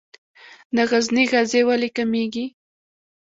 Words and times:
د 0.75 0.77
غزني 0.89 1.23
غزې 1.31 1.61
ولې 1.67 1.89
کمیږي؟ 1.97 2.45